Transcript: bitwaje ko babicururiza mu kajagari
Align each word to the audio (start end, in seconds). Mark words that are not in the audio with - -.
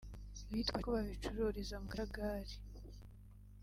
bitwaje 0.51 0.77
ko 0.83 0.89
babicururiza 0.95 1.75
mu 1.81 1.87
kajagari 1.93 2.55